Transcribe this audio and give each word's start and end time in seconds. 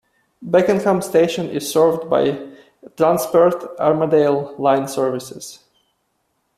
Beckenham 0.41 0.99
station 1.03 1.47
is 1.51 1.71
served 1.71 2.09
by 2.09 2.31
Transperth 2.97 3.69
Armadale 3.79 4.55
line 4.57 4.87
services. 4.87 5.59